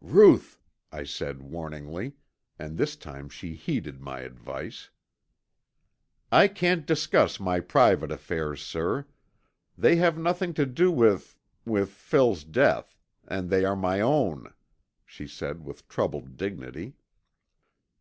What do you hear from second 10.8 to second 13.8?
with with Phil's death, and they are